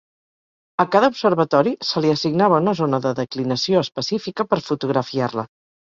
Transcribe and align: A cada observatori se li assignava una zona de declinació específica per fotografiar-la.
A 0.83 0.85
cada 0.93 1.09
observatori 1.13 1.73
se 1.89 2.03
li 2.05 2.13
assignava 2.13 2.61
una 2.65 2.73
zona 2.81 3.03
de 3.05 3.11
declinació 3.21 3.85
específica 3.89 4.51
per 4.55 4.63
fotografiar-la. 4.71 5.47